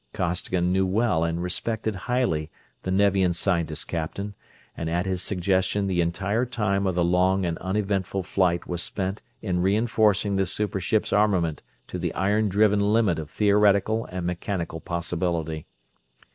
Costigan 0.13 0.71
knew 0.73 0.87
well 0.87 1.23
and 1.23 1.43
respected 1.43 1.93
highly 1.93 2.49
the 2.81 2.89
Nevian 2.89 3.33
scientist 3.33 3.87
captain, 3.87 4.33
and 4.75 4.89
at 4.89 5.05
his 5.05 5.21
suggestion 5.21 5.85
the 5.85 6.01
entire 6.01 6.43
time 6.43 6.87
of 6.87 6.95
the 6.95 7.03
long 7.05 7.45
and 7.45 7.55
uneventful 7.59 8.23
flight 8.23 8.65
was 8.65 8.81
spent 8.81 9.21
in 9.43 9.61
re 9.61 9.75
enforcing 9.75 10.37
the 10.37 10.47
super 10.47 10.79
ship's 10.79 11.13
armament 11.13 11.61
to 11.87 11.99
the 11.99 12.15
iron 12.15 12.49
driven 12.49 12.79
limit 12.79 13.19
of 13.19 13.29
theoretical 13.29 14.05
and 14.11 14.25
mechanical 14.25 14.79
possibility. 14.81 15.67